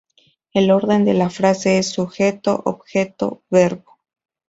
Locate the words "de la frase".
1.05-1.77